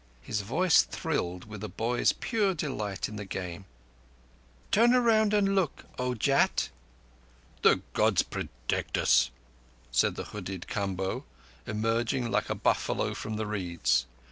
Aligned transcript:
His 0.21 0.41
voice 0.41 0.81
thrilled 0.81 1.45
with 1.45 1.63
a 1.63 1.69
boy's 1.69 2.11
pure 2.11 2.55
delight 2.55 3.07
in 3.07 3.17
the 3.17 3.23
Game. 3.23 3.65
"Turn 4.71 4.95
and 4.95 5.53
look, 5.53 5.85
O 5.99 6.15
Jat!" 6.15 6.69
"The 7.61 7.81
Gods 7.93 8.23
protect 8.23 8.97
us," 8.97 9.29
said 9.91 10.15
the 10.15 10.23
hooded 10.33 10.65
Kamboh, 10.67 11.23
emerging 11.67 12.31
like 12.31 12.49
a 12.49 12.55
buffalo 12.55 13.13
from 13.13 13.35
the 13.35 13.45
reeds. 13.45 14.07